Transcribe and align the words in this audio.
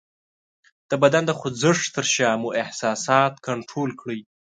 د 0.89 0.91
بدن 1.03 1.23
د 1.27 1.31
خوځښت 1.39 1.85
تر 1.95 2.05
شا 2.13 2.29
مو 2.41 2.49
احساسات 2.61 3.33
کنټرول 3.47 3.89
کړئ: 4.01 4.19